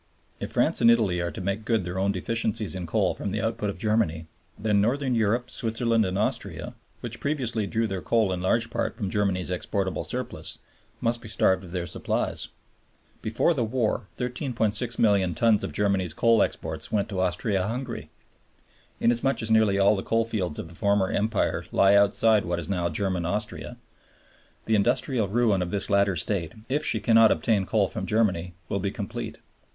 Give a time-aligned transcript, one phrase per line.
[0.39, 3.39] If France and Italy are to make good their own deficiencies in coal from the
[3.39, 4.25] output of Germany,
[4.57, 9.11] then Northern Europe, Switzerland, and Austria, which previously drew their coal in large part from
[9.11, 10.57] Germany's exportable surplus,
[11.01, 12.47] must be starved of their supplies.
[13.21, 18.09] Before the war 13,600,000 tons of Germany's coal exports went to Austria Hungary.
[18.99, 22.89] Inasmuch as nearly all the coalfields of the former Empire lie outside what is now
[22.89, 23.77] German Austria,
[24.65, 28.79] the industrial ruin of this latter state, if she cannot obtain coal from Germany, will
[28.79, 29.37] be complete.